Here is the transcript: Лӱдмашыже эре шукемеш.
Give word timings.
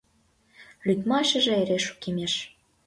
Лӱдмашыже 0.85 1.49
эре 1.61 1.77
шукемеш. 1.85 2.33